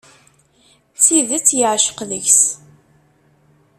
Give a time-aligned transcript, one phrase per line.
[0.95, 2.41] D tidet yeεceq deg-s.